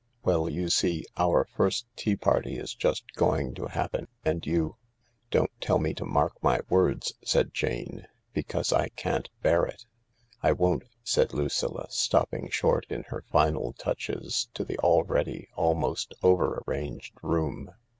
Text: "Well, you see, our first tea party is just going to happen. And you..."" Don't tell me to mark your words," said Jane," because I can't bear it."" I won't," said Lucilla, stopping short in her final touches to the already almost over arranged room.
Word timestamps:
"Well, 0.25 0.49
you 0.49 0.71
see, 0.71 1.05
our 1.15 1.45
first 1.45 1.85
tea 1.95 2.15
party 2.15 2.57
is 2.57 2.73
just 2.73 3.13
going 3.13 3.53
to 3.53 3.67
happen. 3.67 4.07
And 4.25 4.43
you..."" 4.47 4.77
Don't 5.29 5.51
tell 5.61 5.77
me 5.77 5.93
to 5.93 6.05
mark 6.05 6.33
your 6.41 6.61
words," 6.69 7.13
said 7.23 7.53
Jane," 7.53 8.07
because 8.33 8.73
I 8.73 8.87
can't 8.89 9.29
bear 9.43 9.63
it."" 9.67 9.85
I 10.41 10.53
won't," 10.53 10.85
said 11.03 11.35
Lucilla, 11.35 11.85
stopping 11.91 12.49
short 12.49 12.87
in 12.89 13.03
her 13.09 13.23
final 13.31 13.73
touches 13.73 14.49
to 14.55 14.63
the 14.65 14.79
already 14.79 15.47
almost 15.55 16.15
over 16.23 16.63
arranged 16.65 17.13
room. 17.21 17.69